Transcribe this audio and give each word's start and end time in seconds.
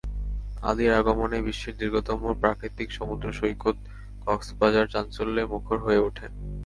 আলীর 0.63 0.91
আগমনে 0.93 1.37
বিশ্বের 1.41 1.75
দীর্ঘতম 1.77 2.19
প্রাকৃতিক 2.41 2.89
সমুদ্রসৈকত 2.91 3.77
কক্সবাজার 4.25 4.85
চাঞ্চল্যে 4.93 5.43
মুখর 5.45 5.77
হয়ে 5.85 6.03
ওঠে। 6.07 6.27